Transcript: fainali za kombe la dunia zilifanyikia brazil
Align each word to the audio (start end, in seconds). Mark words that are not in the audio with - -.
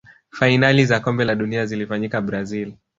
fainali 0.29 0.85
za 0.85 0.99
kombe 0.99 1.25
la 1.25 1.35
dunia 1.35 1.65
zilifanyikia 1.65 2.21
brazil 2.21 2.73